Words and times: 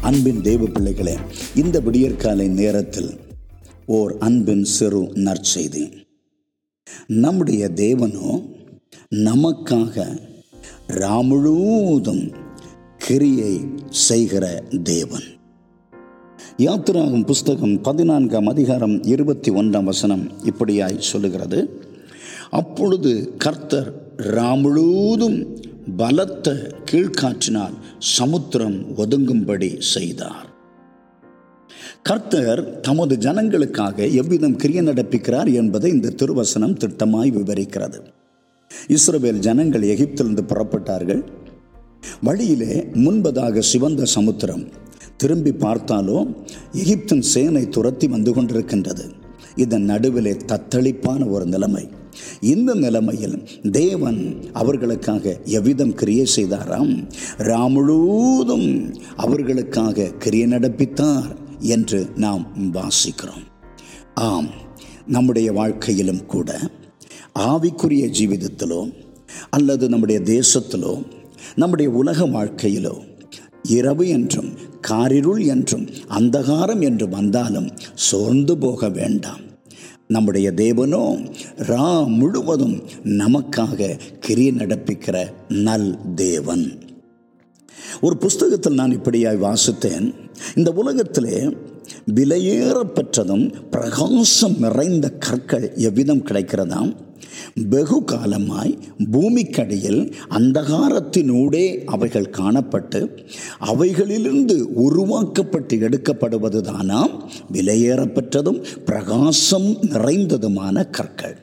அன்பின் 0.00 0.42
தெய்வ 0.42 0.66
பிள்ளைகளே 0.66 1.16
இந்த 1.54 1.80
விடியற்காலை 1.80 2.48
நேரத்தில் 2.48 3.10
ஓர் 3.86 4.16
அன்பின் 4.18 4.64
சிறு 4.64 5.00
நற்செய்தி. 5.00 5.92
நம்முடைய 7.06 7.70
தேவனோ 7.74 8.42
நமக்காக 9.10 10.18
ராமுழுவதும் 10.88 12.34
கிரியை 12.98 13.60
செய்கிற 13.88 14.62
தேவன். 14.82 15.24
யாத்திராகும் 16.56 17.26
புஸ்தகம் 17.26 17.80
பதினான்காம் 17.80 18.46
அதிகாரம் 18.46 19.02
இருபத்தி 19.02 19.50
ஒன்றாம் 19.50 19.84
வசனம் 19.84 20.32
இப்படியாய் 20.42 20.98
சொல்லுகிறது. 20.98 21.82
அப்பொழுது 22.50 23.34
கர்த்தர் 23.38 24.14
ராமுழுவதும் 24.16 25.68
பலத்த 25.96 26.72
கீழ்காற்றினால் 26.90 27.72
சமுத்திரம் 27.98 28.96
ஒதுங்கும்படி 28.96 29.80
செய்தார். 29.80 30.46
கர்த்தர் 32.02 32.80
தமது 32.80 33.16
ஜனங்களுக்காக 33.16 34.12
எவ்விதம் 34.12 34.56
கிரிய 34.56 34.82
நடப்பிக்கிறார் 34.82 35.52
என்பதை 35.52 35.90
இந்த 35.90 36.10
திருவசனம் 36.10 36.76
திட்டமாய் 36.76 37.30
விவரிக்கிறது. 37.30 38.00
இஸ்ரவேல் 38.88 39.38
ஜனங்கள் 39.38 39.82
எகிப்திலிருந்து 39.82 40.42
புறப்பட்டார்கள். 40.48 41.22
வழியிலே 42.22 42.86
முன்பதாக 42.92 43.58
சிவந்த 43.58 44.04
சமுத்திரம் 44.04 44.68
திரும்பி 45.16 45.50
பார்த்தாலோ 45.50 46.34
எகிப்தின் 46.72 47.20
சேனை 47.20 47.68
துரத்தி 47.68 48.06
வந்து 48.08 48.34
கொண்டிருக்கின்றது. 48.34 49.08
இதன் 49.56 49.82
நடுவிலே 49.82 50.32
தத்தளிப்பான 50.32 51.30
ஒரு 51.30 51.46
நிலைமை. 51.46 51.88
இந்த 52.40 52.74
நிலைமையில் 52.74 53.48
தேவன் 53.70 54.36
அவர்களுக்காக 54.52 55.40
எவ்விதம் 55.44 55.94
கிரியை 55.94 56.26
செய்தாராம்? 56.36 57.08
ராமுழுவதும் 57.38 58.92
அவர்களுக்காக 59.16 60.10
கிரியை 60.18 60.48
நடப்பித்தார் 60.48 61.36
என்று 61.58 62.08
நாம் 62.16 62.46
வாசிக்கிறோம். 62.72 63.46
ஆம் 64.14 64.50
நம்முடைய 65.06 65.52
வாழ்க்கையிலும் 65.52 66.26
கூட 66.26 66.58
ஆவிக்குரிய 67.38 68.04
ஜீவிதத்திலோ 68.18 68.92
அல்லது 69.50 69.88
நம்முடைய 69.88 70.20
தேசத்திலோ 70.20 71.06
நம்முடைய 71.54 71.90
உலக 71.90 72.26
வாழ்க்கையிலோ 72.26 72.94
இரவு 73.62 74.08
என்றும் 74.08 74.50
காரிருள் 74.88 75.44
என்றும் 75.44 75.86
அந்தகாரம் 76.08 76.82
என்று 76.82 77.08
வந்தாலும் 77.08 77.70
சோர்ந்து 77.94 78.58
போக 78.58 78.88
வேண்டாம். 78.88 79.42
நம்முடைய 80.10 80.52
தேவனோ 80.52 81.30
ரா 81.56 82.06
முழுவதும் 82.06 82.82
நமக்காக 83.04 83.98
கிரிய 84.26 84.50
நடப்பிக்கிற 84.52 85.32
நல் 85.48 85.98
தேவன். 86.14 86.78
ஒரு 88.00 88.16
புஸ்தகத்தில் 88.16 88.74
நான் 88.74 89.00
இப்படியாய் 89.00 89.40
வாசித்தேன். 89.40 90.14
இந்த 90.54 90.72
உலகத்திலே 90.72 91.56
விலையேறப்பெற்றதும் 92.14 93.54
பிரகாசம் 93.70 94.58
நிறைந்த 94.58 95.10
கற்கள் 95.10 95.74
எவ்விதம் 95.74 96.24
கிடைக்கிறதாம்? 96.24 96.96
வெகு 97.68 98.04
காலமாய் 98.04 98.78
பூமிக்கடியில் 99.12 100.12
அந்தகாரத்தினூடே 100.30 101.84
அவைகள் 101.84 102.34
காணப்பட்டு 102.38 103.00
அவைகளிலிருந்து 103.60 104.60
உருவாக்கப்பட்டு 104.60 105.76
எடுக்கப்படுவதுதானாம் 105.76 107.18
விலையேறப்பெற்றதும் 107.52 108.64
பிரகாசம் 108.84 109.70
நிறைந்ததுமான 109.70 110.90
கற்கள். 110.90 111.36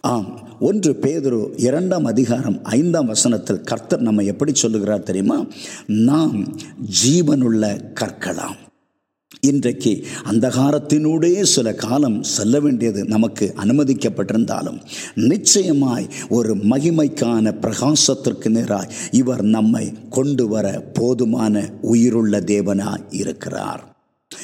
ஆம் 0.00 0.58
ஒன்று 0.60 0.92
பேதுரு 0.92 1.60
இரண்டாம் 1.60 2.04
அதிகாரம் 2.04 2.64
ஐந்தாம் 2.64 3.06
வசனத்தில் 3.06 3.60
கர்த்தர் 3.60 4.00
நம்ம 4.00 4.22
எப்படி 4.22 4.54
சொல்லுகிறார் 4.54 5.02
தெரியுமா? 5.02 5.44
நாம் 5.86 6.56
ஜீவனுள்ள 7.04 7.80
கற்களாம். 8.00 8.61
இன்றைக்கு 9.46 10.06
அந்தகாரத்தினூடே 10.30 11.42
சில 11.42 11.74
காலம் 11.74 12.22
செல்ல 12.22 12.60
வேண்டியது 12.60 13.04
நமக்கு 13.04 13.54
அனுமதிக்கப்பட்டிருந்தாலும் 13.56 14.80
நிச்சயமாய் 15.14 16.06
ஒரு 16.28 16.56
மகிமைக்கான 16.56 17.52
பிரகாசத்திற்கு 17.60 18.48
நேராய் 18.48 18.90
இவர் 19.10 19.42
நம்மை 19.42 19.92
கொண்டு 20.10 20.48
வர 20.48 20.80
போதுமான 20.92 21.72
உயிருள்ள 21.80 22.40
தேவனாய் 22.40 23.02
இருக்கிறார். 23.10 23.96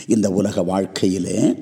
இந்த 0.06 0.30
உலக 0.30 0.62
வாழ்க்கையிலே 0.62 1.54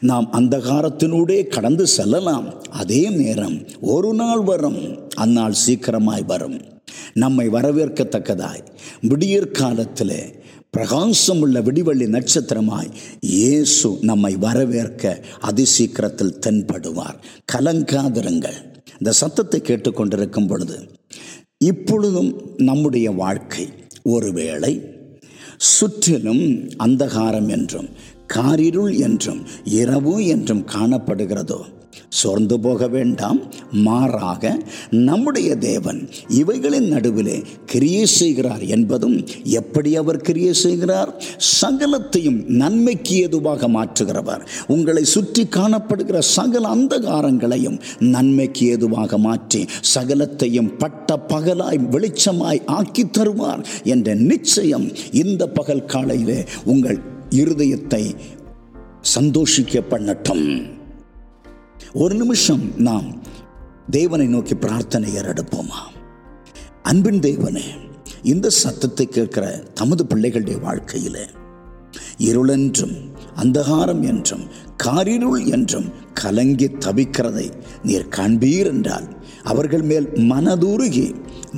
நாம் 0.00 0.28
அந்தகாரத்தினூடே 0.32 1.46
கடந்து 1.46 1.86
செல்லலாம். 1.86 2.62
அதே 2.70 3.08
நேரம் 3.08 3.64
ஒரு 3.80 4.14
நாள் 4.14 4.40
வரும் 4.40 5.08
அந்நாள் 5.14 5.60
சீக்கிரமாய் 5.66 6.24
வரும். 6.26 6.60
நம்மை 7.12 7.48
வரவேற்கத்தக்கதாய். 7.48 8.62
விடியற் 9.00 9.54
காலத்திலே 9.54 10.41
பிரகாசம் 10.76 11.40
உள்ள 11.40 11.60
நட்சத்திரமாய் 11.60 12.90
இயேசு 13.20 13.98
நம்மை 14.00 14.36
வரவேற்க 14.36 15.24
அதிசீக்கிரத்தில் 15.40 16.38
தென்படுவார். 16.46 17.14
கலங்காதிருங்கள். 17.52 18.80
இந்த 18.98 19.12
சத்தத்தை 19.12 19.60
கேட்டுக்கொண்டிருக்கும் 19.60 20.46
பொழுது 20.46 20.90
இப்பொழுதும் 21.58 22.40
நம்முடைய 22.56 23.10
வாழ்க்கை 23.10 23.68
ஒருவேளை 24.02 24.80
சுற்றிலும் 25.56 26.68
அந்தகாரம் 26.68 27.48
என்றும் 27.48 27.88
காரிருள் 28.34 28.98
என்றும் 28.98 29.46
இரவு 29.64 30.26
என்றும் 30.26 30.66
காணப்படுகிறதோ 30.66 31.60
சோர்ந்து 32.08 32.60
போக 32.60 32.88
வேண்டாம். 32.88 33.40
மாறாக 33.72 34.64
நம்முடைய 34.90 35.56
தேவன் 35.56 36.08
இவைகளின் 36.28 36.88
நடுவிலே 36.88 37.42
கிரியை 37.66 38.06
செய்கிறார் 38.06 38.62
என்பதும் 38.62 39.26
எப்படி 39.44 39.96
அவர் 39.96 40.20
கிரியை 40.20 40.52
செய்கிறார்? 40.52 41.22
சகலத்தையும் 41.60 42.44
நன்மைக்கு 42.46 43.16
ஏதுவாக 43.16 43.68
மாற்றுகிறவர். 43.68 44.40
உங்களை 44.66 45.04
சுற்றி 45.04 45.46
காணப்படுகிற 45.50 46.18
சகல 46.18 46.74
அந்தகாரங்களையும் 46.74 47.80
நன்மைக்கு 47.98 48.66
ஏதுவாக 48.66 49.18
மாற்றி 49.18 49.64
சகலத்தையும் 49.94 50.70
பட்ட 50.78 51.16
பகலாய் 51.28 51.80
வெளிச்சமாய் 51.90 52.66
ஆக்கி 52.66 53.04
தருவார் 53.04 53.64
என்ற 53.84 54.14
நிச்சயம் 54.14 54.90
இந்த 55.12 55.46
பகல் 55.46 55.84
காலையிலே 55.84 56.44
உங்கள் 56.64 56.98
இருதயத்தை 57.30 58.14
சந்தோஷிக்க 59.14 59.80
பண்ணட்டும். 59.90 60.80
ஒரு 61.94 62.14
நிமிஷம் 62.14 62.64
நாம் 62.78 63.08
தேவனை 63.90 64.26
நோக்கி 64.26 64.54
பிரார்த்தனை 64.54 65.08
ஏறெடுப்போமா 65.16 65.80
அன்பின் 66.82 67.20
தேவனே 67.20 67.66
இந்த 68.22 68.50
சத்தத்தை 68.54 69.06
கேட்கிற 69.08 69.44
தமது 69.74 70.02
பிள்ளைகளுடைய 70.06 70.58
வாழ்க்கையில் 70.60 71.22
இருளென்றும் 72.24 72.94
அந்தகாரம் 73.36 74.02
என்றும் 74.02 74.44
காரிருள் 74.76 75.42
என்றும் 75.46 75.88
கலங்கி 76.14 76.68
தவிக்கிறதை 76.78 77.46
நீர் 77.82 78.08
காண்பீர் 78.08 78.66
என்றால் 78.66 79.08
அவர்கள் 79.42 79.82
மேல் 79.82 80.08
மனதுருகி 80.28 81.06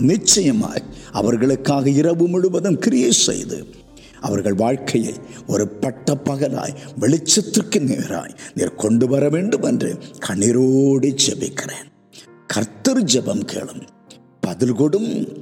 நிச்சயமாய் 0.03 0.85
அவர்களுக்காக 1.12 1.91
இரவு 1.93 2.27
முழுவதும் 2.29 2.79
கிரியை 2.79 3.12
செய்து 3.27 3.59
அவர்கள் 4.25 4.55
வாழ்க்கையை 4.55 5.15
ஒரு 5.47 5.69
பட்ட 5.69 6.17
பகலாய் 6.25 6.77
வெளிச்சத்திற்கு 7.01 7.79
நேராய் 7.79 8.37
நீர் 8.55 8.75
கொண்டு 8.75 9.09
வர 9.09 9.29
வேண்டும் 9.29 9.62
என்று 9.62 9.99
கண்ணீரோடு 10.29 11.17
ஜெபிக்கிறேன். 11.27 11.87
கர்த்தர் 12.47 13.05
ஜெபம் 13.05 13.45
கேளும். 13.45 13.87
பதில் 14.41 14.75
கொடும். 14.75 15.37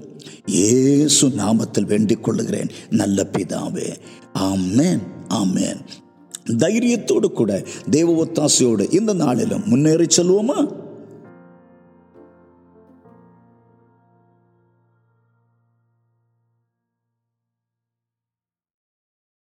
இயேசு 0.46 1.28
நாமத்தில் 1.28 1.84
வேண்டிக் 1.84 2.24
கொள்ளுகிறேன். 2.24 2.68
நல்ல 2.90 3.26
பிதாவே. 3.32 3.96
ஆமேன் 4.34 5.00
ஆமேன். 5.28 5.80
தைரியத்தோடு 6.46 7.32
கூட 7.32 7.62
தேவ 7.90 8.24
ஒத்தாசையோடு 8.24 8.92
இந்த 8.92 9.12
நாளிலும் 9.14 9.68
முன்னேறி 9.68 10.06
செல்வோமா? 10.16 10.81